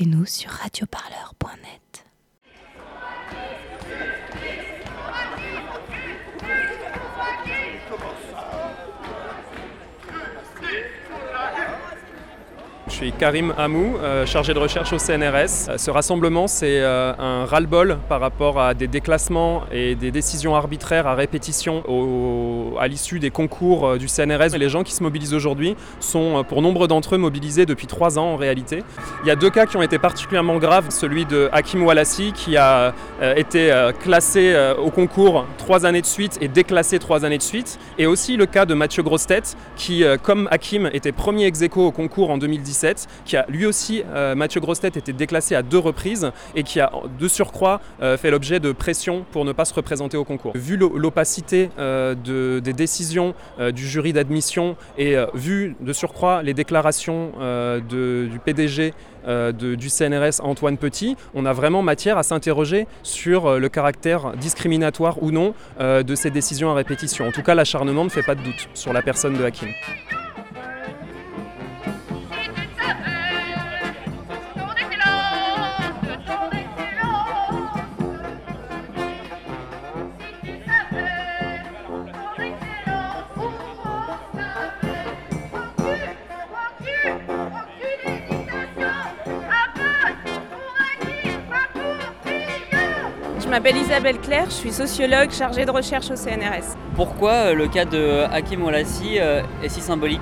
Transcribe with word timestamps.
écoutez-nous 0.00 0.24
sur 0.24 0.50
radioparleur.net. 0.50 2.06
Je 12.88 12.89
suis 13.00 13.12
Karim 13.12 13.54
Hamou, 13.56 13.96
euh, 14.02 14.26
chargé 14.26 14.52
de 14.52 14.58
recherche 14.58 14.92
au 14.92 14.98
CNRS. 14.98 15.68
Euh, 15.70 15.78
ce 15.78 15.90
rassemblement, 15.90 16.46
c'est 16.46 16.80
euh, 16.80 17.14
un 17.18 17.46
ras-le-bol 17.46 17.96
par 18.10 18.20
rapport 18.20 18.60
à 18.60 18.74
des 18.74 18.88
déclassements 18.88 19.62
et 19.72 19.94
des 19.94 20.10
décisions 20.10 20.54
arbitraires 20.54 21.06
à 21.06 21.14
répétition 21.14 21.82
au- 21.88 22.76
à 22.78 22.88
l'issue 22.88 23.18
des 23.18 23.30
concours 23.30 23.96
du 23.96 24.06
CNRS. 24.06 24.54
Et 24.54 24.58
les 24.58 24.68
gens 24.68 24.82
qui 24.82 24.92
se 24.92 25.02
mobilisent 25.02 25.32
aujourd'hui 25.32 25.76
sont, 25.98 26.44
pour 26.46 26.60
nombre 26.60 26.88
d'entre 26.88 27.14
eux, 27.14 27.18
mobilisés 27.18 27.64
depuis 27.64 27.86
trois 27.86 28.18
ans 28.18 28.32
en 28.34 28.36
réalité. 28.36 28.82
Il 29.24 29.28
y 29.28 29.30
a 29.30 29.36
deux 29.36 29.50
cas 29.50 29.64
qui 29.64 29.78
ont 29.78 29.82
été 29.82 29.98
particulièrement 29.98 30.58
graves. 30.58 30.90
Celui 30.90 31.24
de 31.24 31.48
Hakim 31.52 31.82
Walassi, 31.82 32.32
qui 32.34 32.58
a 32.58 32.92
été 33.36 33.72
classé 34.02 34.54
au 34.78 34.90
concours 34.90 35.46
trois 35.58 35.86
années 35.86 36.00
de 36.02 36.06
suite 36.06 36.36
et 36.42 36.48
déclassé 36.48 36.98
trois 36.98 37.24
années 37.24 37.38
de 37.38 37.42
suite. 37.42 37.78
Et 37.98 38.06
aussi 38.06 38.36
le 38.36 38.44
cas 38.46 38.66
de 38.66 38.74
Mathieu 38.74 39.02
Grostet, 39.02 39.42
qui, 39.76 40.04
comme 40.22 40.48
Hakim, 40.50 40.90
était 40.92 41.12
premier 41.12 41.46
ex 41.46 41.62
au 41.76 41.90
concours 41.92 42.30
en 42.30 42.38
2017, 42.38 42.89
qui 43.24 43.36
a 43.36 43.44
lui 43.48 43.66
aussi, 43.66 44.02
euh, 44.14 44.34
Mathieu 44.34 44.60
Grostet, 44.60 44.88
été 44.88 45.12
déclassé 45.12 45.54
à 45.54 45.62
deux 45.62 45.78
reprises 45.78 46.30
et 46.54 46.62
qui 46.62 46.80
a 46.80 46.92
de 47.18 47.28
surcroît 47.28 47.80
euh, 48.02 48.16
fait 48.16 48.30
l'objet 48.30 48.60
de 48.60 48.72
pression 48.72 49.24
pour 49.32 49.44
ne 49.44 49.52
pas 49.52 49.64
se 49.64 49.74
représenter 49.74 50.16
au 50.16 50.24
concours. 50.24 50.52
Vu 50.54 50.76
l'o- 50.76 50.96
l'opacité 50.96 51.70
euh, 51.78 52.14
de- 52.14 52.60
des 52.60 52.72
décisions 52.72 53.34
du 53.74 53.86
jury 53.88 54.12
d'admission 54.12 54.76
et 54.98 55.16
vu 55.34 55.76
de 55.80 55.92
surcroît 55.92 56.42
les 56.42 56.54
déclarations 56.54 57.32
du 57.88 58.38
PDG 58.44 58.92
du 59.52 59.88
CNRS 59.90 60.40
Antoine 60.42 60.76
Petit, 60.78 61.16
on 61.34 61.44
a 61.46 61.52
vraiment 61.52 61.82
matière 61.82 62.16
à 62.18 62.22
s'interroger 62.22 62.86
sur 63.02 63.58
le 63.58 63.68
caractère 63.68 64.32
discriminatoire 64.36 65.22
ou 65.22 65.30
non 65.30 65.54
de 65.80 66.14
ces 66.14 66.30
décisions 66.30 66.70
à 66.70 66.74
répétition. 66.74 67.26
En 67.26 67.32
tout 67.32 67.42
cas, 67.42 67.54
l'acharnement 67.54 68.04
ne 68.04 68.08
fait 68.10 68.22
pas 68.22 68.34
de 68.34 68.42
doute 68.42 68.68
sur 68.74 68.92
la 68.92 69.02
personne 69.02 69.34
de 69.36 69.44
Hakim. 69.44 69.68
M'appelle 93.50 93.76
Isabelle 93.78 94.20
Claire, 94.20 94.46
je 94.46 94.54
suis 94.54 94.72
sociologue 94.72 95.32
chargée 95.32 95.64
de 95.64 95.72
recherche 95.72 96.08
au 96.10 96.14
CNRS. 96.14 96.76
Pourquoi 96.94 97.32
euh, 97.32 97.54
le 97.54 97.66
cas 97.66 97.84
de 97.84 98.22
Hakim 98.32 98.62
Oulassi 98.62 99.18
euh, 99.18 99.42
est 99.62 99.68
si 99.68 99.80
symbolique? 99.80 100.20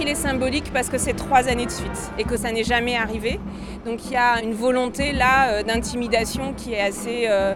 Il 0.00 0.08
est 0.08 0.14
symbolique 0.14 0.72
parce 0.72 0.88
que 0.88 0.96
c'est 0.96 1.12
trois 1.12 1.46
années 1.48 1.66
de 1.66 1.70
suite 1.70 2.10
et 2.18 2.24
que 2.24 2.38
ça 2.38 2.50
n'est 2.52 2.64
jamais 2.64 2.96
arrivé. 2.96 3.38
Donc 3.84 4.06
il 4.06 4.12
y 4.12 4.16
a 4.16 4.42
une 4.42 4.54
volonté 4.54 5.12
là 5.12 5.48
euh, 5.48 5.62
d'intimidation 5.62 6.54
qui 6.54 6.72
est 6.72 6.80
assez 6.80 7.24
euh, 7.28 7.52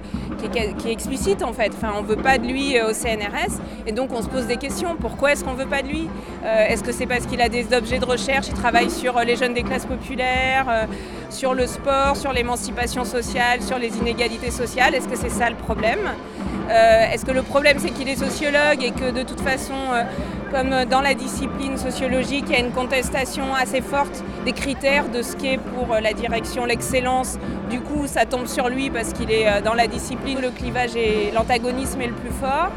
qui, 0.52 0.58
est, 0.58 0.92
explicite 0.92 1.42
en 1.42 1.54
fait. 1.54 1.72
Enfin, 1.74 1.94
on 1.98 2.02
veut 2.02 2.16
pas 2.16 2.36
de 2.36 2.46
lui 2.46 2.76
euh, 2.76 2.90
au 2.90 2.92
CNRS 2.92 3.60
et 3.86 3.92
donc 3.92 4.10
on 4.12 4.20
se 4.20 4.28
pose 4.28 4.46
des 4.46 4.58
questions. 4.58 4.94
Pourquoi 5.00 5.32
est-ce 5.32 5.42
qu'on 5.42 5.54
veut 5.54 5.66
pas 5.66 5.80
de 5.80 5.88
lui? 5.88 6.08
Est-ce 6.44 6.82
que 6.82 6.92
c'est 6.92 7.06
parce 7.06 7.24
qu'il 7.24 7.40
a 7.40 7.48
des 7.48 7.74
objets 7.74 7.98
de 7.98 8.04
recherche? 8.04 8.48
Il 8.48 8.54
travaille 8.54 8.90
sur 8.90 9.18
les 9.20 9.36
jeunes 9.36 9.54
des 9.54 9.62
classes 9.62 9.86
populaires, 9.86 10.86
sur 11.30 11.54
le 11.54 11.66
sport, 11.66 12.16
sur 12.16 12.34
l'émancipation 12.34 13.06
sociale, 13.06 13.62
sur 13.62 13.78
les 13.78 13.96
inégalités 13.96 14.50
sociales? 14.50 14.94
Est-ce 14.94 15.08
que 15.08 15.16
c'est 15.16 15.30
ça 15.30 15.48
le 15.48 15.56
problème? 15.56 16.00
Est-ce 16.68 17.24
que 17.24 17.30
le 17.30 17.42
problème 17.42 17.78
c'est 17.78 17.90
qu'il 17.90 18.08
est 18.08 18.16
sociologue 18.16 18.82
et 18.82 18.90
que 18.90 19.10
de 19.10 19.22
toute 19.22 19.40
façon, 19.40 19.74
comme 20.54 20.84
dans 20.84 21.00
la 21.00 21.14
discipline 21.14 21.76
sociologique, 21.76 22.44
il 22.48 22.52
y 22.52 22.56
a 22.56 22.60
une 22.60 22.70
contestation 22.70 23.52
assez 23.56 23.80
forte 23.80 24.22
des 24.44 24.52
critères 24.52 25.08
de 25.08 25.20
ce 25.20 25.34
qu'est 25.34 25.58
pour 25.58 25.96
la 26.00 26.12
direction 26.12 26.64
l'excellence. 26.64 27.38
Du 27.70 27.80
coup, 27.80 28.06
ça 28.06 28.24
tombe 28.24 28.46
sur 28.46 28.68
lui 28.68 28.88
parce 28.88 29.12
qu'il 29.12 29.32
est 29.32 29.48
euh, 29.48 29.60
dans 29.60 29.74
la 29.74 29.88
discipline 29.88 30.40
le 30.40 30.50
clivage 30.50 30.94
et 30.94 31.32
l'antagonisme 31.34 32.00
est 32.00 32.06
le 32.06 32.14
plus 32.14 32.30
fort. 32.30 32.68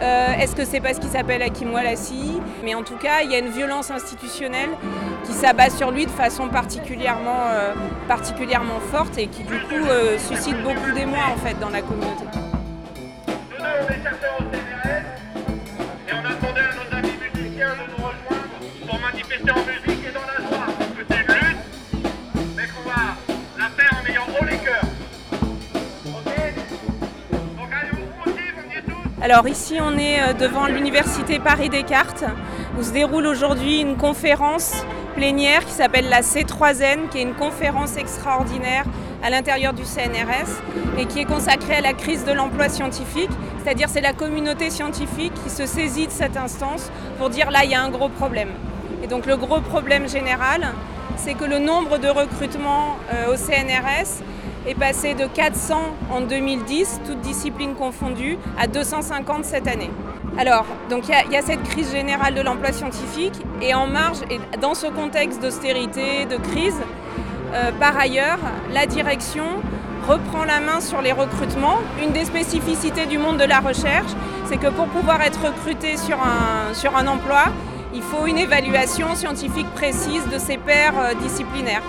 Euh, 0.00 0.38
Est-ce 0.40 0.56
que 0.56 0.64
c'est 0.64 0.80
parce 0.80 0.98
qu'il 0.98 1.10
s'appelle 1.10 1.42
Hakim 1.42 1.70
Walassi 1.74 2.40
Mais 2.64 2.74
en 2.74 2.82
tout 2.82 2.96
cas, 2.96 3.20
il 3.22 3.30
y 3.30 3.34
a 3.34 3.40
une 3.40 3.50
violence 3.50 3.90
institutionnelle 3.90 4.70
qui 5.26 5.32
s'abat 5.34 5.68
sur 5.68 5.90
lui 5.90 6.06
de 6.06 6.10
façon 6.10 6.48
particulièrement, 6.48 7.50
euh, 7.50 7.74
particulièrement 8.08 8.80
forte 8.90 9.18
et 9.18 9.26
qui 9.26 9.42
du 9.42 9.58
coup 9.68 9.86
suscite 10.30 10.56
beaucoup 10.62 10.92
d'émoi 10.94 11.24
en 11.34 11.46
fait 11.46 11.60
dans 11.60 11.68
la 11.68 11.82
communauté. 11.82 12.24
Alors 29.20 29.46
ici 29.48 29.78
on 29.82 29.98
est 29.98 30.22
euh, 30.22 30.32
devant 30.32 30.66
l'université 30.66 31.38
Paris 31.38 31.68
Descartes 31.68 32.24
où 32.78 32.82
se 32.82 32.92
déroule 32.92 33.26
aujourd'hui 33.26 33.80
une 33.80 33.96
conférence 33.96 34.72
plénière 35.14 35.66
qui 35.66 35.72
s'appelle 35.72 36.08
la 36.08 36.22
C3N 36.22 37.08
qui 37.10 37.18
est 37.18 37.22
une 37.22 37.34
conférence 37.34 37.98
extraordinaire 37.98 38.84
à 39.22 39.28
l'intérieur 39.28 39.74
du 39.74 39.82
CNRS 39.84 40.48
et 40.98 41.04
qui 41.04 41.20
est 41.20 41.26
consacrée 41.26 41.74
à 41.74 41.80
la 41.82 41.92
crise 41.92 42.24
de 42.24 42.32
l'emploi 42.32 42.68
scientifique, 42.68 43.30
c'est-à-dire 43.62 43.88
c'est 43.90 44.00
la 44.00 44.14
communauté 44.14 44.70
scientifique 44.70 45.34
qui 45.44 45.50
se 45.50 45.66
saisit 45.66 46.06
de 46.06 46.12
cette 46.12 46.36
instance 46.36 46.90
pour 47.18 47.28
dire 47.28 47.50
là 47.50 47.64
il 47.64 47.70
y 47.70 47.74
a 47.74 47.82
un 47.82 47.90
gros 47.90 48.08
problème. 48.08 48.50
Et 49.02 49.06
donc 49.06 49.26
le 49.26 49.36
gros 49.36 49.60
problème 49.60 50.08
général, 50.08 50.72
c'est 51.16 51.34
que 51.34 51.44
le 51.44 51.58
nombre 51.58 51.98
de 51.98 52.08
recrutements 52.08 52.96
euh, 53.12 53.32
au 53.32 53.36
CNRS 53.36 54.22
est 54.66 54.74
passé 54.74 55.14
de 55.14 55.26
400 55.26 55.76
en 56.10 56.20
2010, 56.20 57.00
toutes 57.06 57.20
disciplines 57.20 57.74
confondues, 57.74 58.38
à 58.58 58.66
250 58.66 59.44
cette 59.44 59.66
année. 59.66 59.90
Alors, 60.38 60.66
il 60.90 61.32
y 61.32 61.36
a- 61.36 61.42
cette 61.42 61.62
crise 61.64 61.90
générale 61.90 62.34
de 62.34 62.42
l'emploi 62.42 62.72
scientifique 62.72 63.34
et 63.62 63.74
en 63.74 63.86
marge, 63.86 64.18
et 64.30 64.38
dans 64.58 64.74
ce 64.74 64.86
contexte 64.86 65.40
d'austérité, 65.42 66.26
de 66.26 66.36
crise, 66.36 66.76
euh, 67.54 67.70
par 67.80 67.96
ailleurs, 67.98 68.38
la 68.72 68.86
direction 68.86 69.44
reprend 70.06 70.44
la 70.44 70.60
main 70.60 70.80
sur 70.80 71.00
les 71.02 71.12
recrutements. 71.12 71.78
Une 72.02 72.12
des 72.12 72.24
spécificités 72.24 73.06
du 73.06 73.18
monde 73.18 73.38
de 73.38 73.44
la 73.44 73.60
recherche, 73.60 74.12
c'est 74.46 74.58
que 74.58 74.68
pour 74.68 74.86
pouvoir 74.86 75.20
être 75.22 75.40
recruté 75.44 75.96
sur 75.96 76.18
un 76.96 77.06
emploi, 77.06 77.44
il 77.94 78.02
faut 78.02 78.26
une 78.26 78.38
évaluation 78.38 79.14
scientifique 79.14 79.68
précise 79.74 80.22
de 80.32 80.38
ses 80.38 80.56
pairs 80.58 80.94
euh, 80.98 81.14
disciplinaires. 81.22 81.82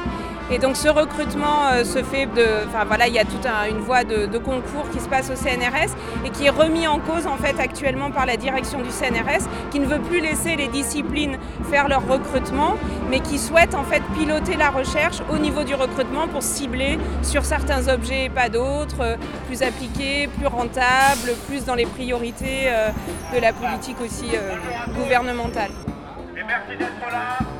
Et 0.51 0.57
donc 0.57 0.75
ce 0.77 0.87
recrutement 0.87 1.67
euh, 1.73 1.83
se 1.83 2.01
fait 2.01 2.25
de... 2.25 2.43
Enfin 2.67 2.83
voilà, 2.83 3.07
il 3.07 3.13
y 3.13 3.19
a 3.19 3.23
toute 3.23 3.45
un- 3.45 3.69
une 3.69 3.77
voie 3.81 4.03
de, 4.03 4.25
de 4.25 4.37
concours 4.39 4.89
qui 4.91 4.99
se 4.99 5.07
passe 5.07 5.29
au 5.29 5.35
CNRS 5.35 5.91
et 6.25 6.31
qui 6.31 6.45
est 6.47 6.49
remis 6.49 6.87
en 6.87 6.97
cause 6.97 7.27
en 7.27 7.37
fait 7.37 7.59
actuellement 7.59 8.09
par 8.09 8.25
la 8.25 8.35
direction 8.35 8.79
du 8.81 8.89
CNRS 8.89 9.45
qui 9.69 9.79
ne 9.79 9.85
veut 9.85 9.99
plus 9.99 10.21
laisser 10.21 10.55
les 10.55 10.67
disciplines 10.67 11.37
faire 11.69 11.87
leur 11.87 12.01
recrutement 12.07 12.73
mais 13.11 13.19
qui 13.19 13.37
souhaite 13.37 13.75
en 13.75 13.83
fait 13.83 14.01
piloter 14.17 14.55
la 14.55 14.71
recherche 14.71 15.17
au 15.31 15.37
niveau 15.37 15.63
du 15.63 15.75
recrutement 15.75 16.27
pour 16.27 16.41
cibler 16.41 16.97
sur 17.21 17.45
certains 17.45 17.87
objets 17.87 18.25
et 18.25 18.29
pas 18.29 18.49
d'autres, 18.49 19.01
euh, 19.01 19.15
plus 19.45 19.61
appliqués, 19.61 20.27
plus 20.35 20.47
rentables, 20.47 21.35
plus 21.47 21.63
dans 21.65 21.75
les 21.75 21.85
priorités 21.85 22.69
de 23.35 23.39
la 23.39 23.53
politique 23.53 23.97
aussi 24.01 24.25
gouvernementale. 24.95 25.69
Merci 26.49 26.77
d'être 26.77 27.11
là. 27.11 27.58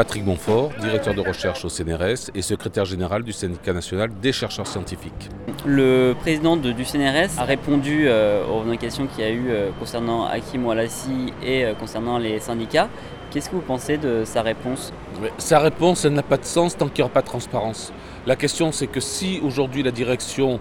Patrick 0.00 0.24
Bonfort, 0.24 0.70
directeur 0.80 1.12
de 1.12 1.20
recherche 1.20 1.62
au 1.66 1.68
CNRS 1.68 2.30
et 2.34 2.40
secrétaire 2.40 2.86
général 2.86 3.22
du 3.22 3.32
syndicat 3.32 3.74
national 3.74 4.08
des 4.22 4.32
chercheurs 4.32 4.66
scientifiques. 4.66 5.28
Le 5.66 6.14
président 6.18 6.56
de- 6.56 6.72
du 6.72 6.86
CNRS 6.86 7.38
a 7.38 7.44
répondu 7.44 8.04
euh, 8.06 8.42
aux 8.46 8.64
questions 8.78 9.06
qu'il 9.06 9.22
y 9.22 9.26
a 9.26 9.30
eu 9.30 9.50
euh, 9.50 9.68
concernant 9.78 10.24
Hakim 10.24 10.64
Oulassi 10.64 11.34
et 11.44 11.66
euh, 11.66 11.74
concernant 11.74 12.16
les 12.16 12.40
syndicats. 12.40 12.88
Qu'est-ce 13.30 13.50
que 13.50 13.56
vous 13.56 13.60
pensez 13.60 13.98
de 13.98 14.24
sa 14.24 14.40
réponse? 14.40 14.90
Mais 15.20 15.30
Sa 15.36 15.58
réponse, 15.58 16.06
elle 16.06 16.14
n'a 16.14 16.22
pas 16.22 16.38
de 16.38 16.46
sens 16.46 16.78
tant 16.78 16.88
qu'il 16.88 17.02
n'y 17.02 17.02
aura 17.02 17.12
pas 17.12 17.20
de 17.20 17.26
transparence. 17.26 17.92
La 18.26 18.36
question, 18.36 18.72
c'est 18.72 18.86
que 18.86 19.00
si 19.00 19.38
aujourd'hui 19.44 19.82
la 19.82 19.90
direction 19.90 20.60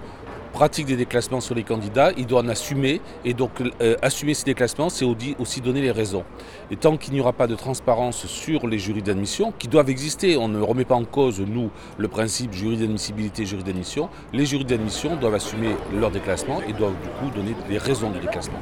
pratique 0.51 0.85
des 0.85 0.95
déclassements 0.95 1.41
sur 1.41 1.55
les 1.55 1.63
candidats, 1.63 2.11
il 2.17 2.25
doit 2.25 2.41
en 2.41 2.47
assumer. 2.47 3.01
Et 3.25 3.33
donc, 3.33 3.51
euh, 3.81 3.95
assumer 4.01 4.33
ces 4.33 4.45
déclassements, 4.45 4.89
c'est 4.89 5.05
aussi 5.39 5.61
donner 5.61 5.81
les 5.81 5.91
raisons. 5.91 6.23
Et 6.71 6.75
tant 6.75 6.97
qu'il 6.97 7.13
n'y 7.13 7.21
aura 7.21 7.33
pas 7.33 7.47
de 7.47 7.55
transparence 7.55 8.25
sur 8.25 8.67
les 8.67 8.79
jurys 8.79 9.01
d'admission, 9.01 9.53
qui 9.57 9.67
doivent 9.67 9.89
exister, 9.89 10.37
on 10.37 10.47
ne 10.47 10.61
remet 10.61 10.85
pas 10.85 10.95
en 10.95 11.05
cause, 11.05 11.39
nous, 11.39 11.69
le 11.97 12.07
principe 12.07 12.53
jury 12.53 12.77
d'admissibilité, 12.77 13.45
jury 13.45 13.63
d'admission, 13.63 14.09
les 14.33 14.45
jurys 14.45 14.65
d'admission 14.65 15.15
doivent 15.15 15.35
assumer 15.35 15.75
leur 15.93 16.11
déclassement 16.11 16.61
et 16.67 16.73
doivent 16.73 16.99
du 17.01 17.09
coup 17.09 17.35
donner 17.35 17.55
les 17.69 17.77
raisons 17.77 18.09
du 18.09 18.19
déclassement. 18.19 18.59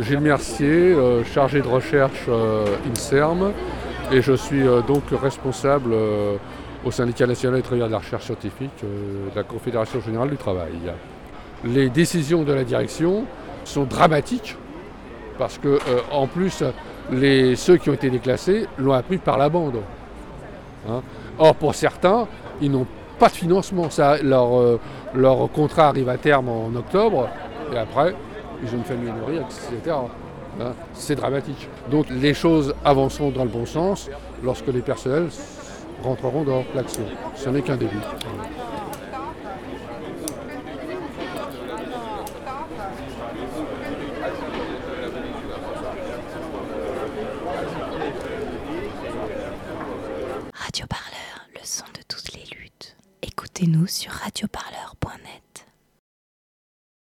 Gilles 0.00 0.20
Mercier, 0.20 0.66
euh, 0.68 1.24
chargé 1.24 1.60
de 1.60 1.66
recherche 1.66 2.24
euh, 2.28 2.64
INSERM, 2.90 3.52
et 4.10 4.22
je 4.22 4.32
suis 4.32 4.66
euh, 4.66 4.80
donc 4.80 5.02
responsable 5.12 5.94
au 6.84 6.90
syndicat 6.90 7.26
national 7.26 7.56
des 7.56 7.62
travailleurs 7.62 7.88
de 7.88 7.92
la 7.92 7.98
recherche 7.98 8.24
scientifique 8.24 8.82
de 8.82 9.36
la 9.36 9.42
Confédération 9.42 10.00
générale 10.00 10.30
du 10.30 10.36
travail. 10.36 10.72
Les 11.64 11.90
décisions 11.90 12.42
de 12.42 12.52
la 12.52 12.64
direction 12.64 13.24
sont 13.64 13.84
dramatiques 13.84 14.56
parce 15.38 15.58
que 15.58 15.78
en 16.10 16.26
plus 16.26 16.64
ceux 17.56 17.76
qui 17.76 17.90
ont 17.90 17.94
été 17.94 18.08
déclassés 18.08 18.66
l'ont 18.78 18.94
appris 18.94 19.18
par 19.18 19.36
la 19.36 19.50
bande. 19.50 19.80
Hein. 20.88 21.02
Or 21.38 21.54
pour 21.54 21.74
certains, 21.74 22.26
ils 22.62 22.70
n'ont 22.70 22.86
pas 23.18 23.28
de 23.28 23.34
financement. 23.34 23.88
leur, 24.22 24.78
leur 25.14 25.52
contrat 25.52 25.88
arrive 25.88 26.08
à 26.08 26.16
terme 26.16 26.48
en 26.48 26.74
octobre 26.74 27.28
et 27.74 27.76
après 27.76 28.14
ils 28.62 28.68
ont 28.74 28.78
une 28.78 28.84
famille 28.84 29.10
à 29.10 29.14
nourrir, 29.14 29.42
etc. 29.42 29.96
Hein, 30.60 30.72
c'est 30.94 31.14
dramatique. 31.14 31.68
Donc 31.90 32.06
les 32.10 32.34
choses 32.34 32.74
avanceront 32.84 33.30
dans 33.30 33.44
le 33.44 33.50
bon 33.50 33.66
sens 33.66 34.10
lorsque 34.42 34.66
les 34.66 34.82
personnels 34.82 35.28
rentreront 36.02 36.44
dans 36.44 36.64
l'action. 36.74 37.04
Ce 37.34 37.48
n'est 37.48 37.62
qu'un 37.62 37.76
début. 37.76 37.96
Radio 50.52 50.86
Parleur, 50.86 51.48
le 51.54 51.60
son 51.64 51.84
de 51.94 52.02
toutes 52.08 52.32
les 52.34 52.44
luttes. 52.56 52.96
Écoutez-nous 53.22 53.86
sur 53.86 54.12
radioparleur.net. 54.12 54.79